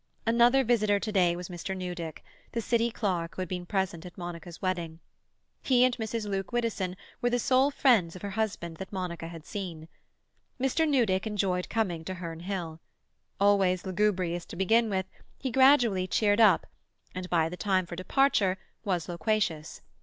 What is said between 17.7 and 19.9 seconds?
for departure was loquacious.